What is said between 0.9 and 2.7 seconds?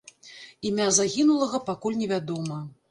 загінулага пакуль невядома.